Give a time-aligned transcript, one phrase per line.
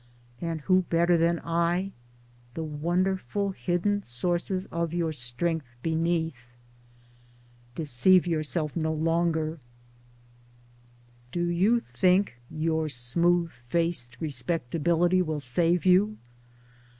[0.41, 1.91] (and who better than I
[2.55, 6.47] the wonderful hidden sources of your strength beneath?)
[7.75, 9.59] Deceive yourself no longer.
[11.31, 16.17] Do you think your smooth faced Respectability will save you